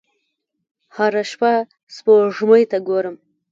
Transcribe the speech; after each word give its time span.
هره 0.95 1.23
شپه 1.31 1.53
سپوږمۍ 1.95 2.63
ته 2.71 2.77
ګورم 2.87 3.15